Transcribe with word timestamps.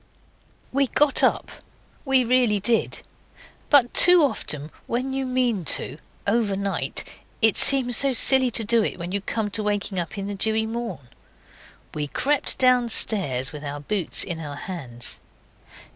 We 0.71 0.87
got 0.87 1.21
up. 1.21 1.51
We 2.05 2.23
really 2.23 2.59
did. 2.59 3.03
But 3.69 3.93
too 3.93 4.23
often 4.23 4.71
when 4.87 5.13
you 5.13 5.27
mean 5.27 5.63
to, 5.77 5.99
overnight, 6.25 7.19
it 7.39 7.55
seems 7.55 7.97
so 7.97 8.11
silly 8.11 8.49
to 8.49 8.63
do 8.65 8.83
it 8.83 8.97
when 8.97 9.11
you 9.11 9.21
come 9.21 9.51
to 9.51 9.61
waking 9.61 9.99
in 9.99 10.25
the 10.25 10.33
dewy 10.33 10.65
morn. 10.65 11.07
We 11.93 12.07
crept 12.07 12.57
downstairs 12.57 13.51
with 13.51 13.63
our 13.63 13.79
boots 13.79 14.23
in 14.23 14.39
our 14.39 14.55
hands. 14.55 15.19